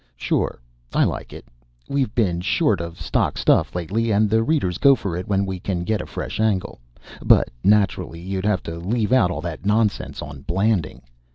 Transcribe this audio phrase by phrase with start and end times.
[0.15, 0.59] "Sure.
[0.95, 1.45] I like it.
[1.87, 5.59] We've been short of shock stuff lately and the readers go for it when we
[5.59, 6.79] can get a fresh angle.
[7.23, 11.03] But naturally you'd have to leave out all that nonsense on Blanding.